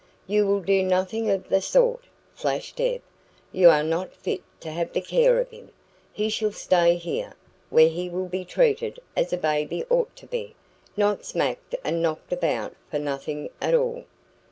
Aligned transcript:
"You 0.25 0.47
will 0.47 0.61
do 0.61 0.81
nothing 0.81 1.29
of 1.29 1.47
the 1.47 1.61
sort," 1.61 2.05
flashed 2.33 2.77
Deb. 2.77 3.03
"You 3.51 3.69
are 3.69 3.83
not 3.83 4.15
fit 4.15 4.41
to 4.61 4.71
have 4.71 4.93
the 4.93 4.99
care 5.01 5.39
of 5.39 5.51
him. 5.51 5.69
He 6.11 6.27
shall 6.27 6.51
stay 6.53 6.95
here, 6.95 7.35
where 7.69 7.87
he 7.87 8.09
will 8.09 8.27
be 8.27 8.43
treated 8.43 8.99
as 9.15 9.31
a 9.31 9.37
baby 9.37 9.85
ought 9.91 10.15
to 10.15 10.25
be 10.25 10.55
not 10.97 11.23
smacked 11.23 11.75
and 11.83 12.01
knocked 12.01 12.33
about 12.33 12.75
for 12.89 12.97
nothing 12.97 13.51
at 13.61 13.75
all." 13.75 14.05